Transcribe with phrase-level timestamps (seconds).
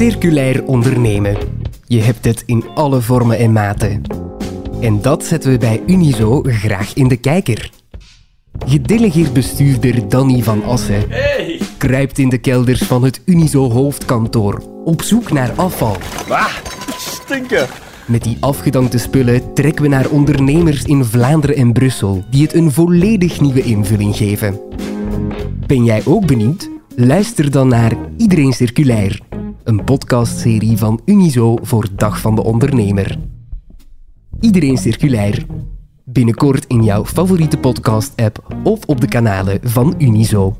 [0.00, 1.36] Circulair ondernemen.
[1.86, 4.02] Je hebt het in alle vormen en maten.
[4.80, 7.70] En dat zetten we bij Unizo graag in de kijker.
[8.66, 11.04] Gedelegeerd bestuurder Danny van Assen
[11.78, 15.96] kruipt in de kelders van het Unizo hoofdkantoor op zoek naar afval.
[16.28, 16.54] Ah,
[16.98, 17.66] stinken.
[18.06, 22.72] Met die afgedankte spullen trekken we naar ondernemers in Vlaanderen en Brussel die het een
[22.72, 24.60] volledig nieuwe invulling geven.
[25.66, 26.68] Ben jij ook benieuwd?
[26.96, 29.20] Luister dan naar Iedereen Circulair,
[29.70, 33.18] een podcastserie van Unizo voor Dag van de Ondernemer.
[34.40, 35.46] Iedereen Circulair.
[36.04, 40.56] Binnenkort in jouw favoriete podcast-app of op de kanalen van Unizo.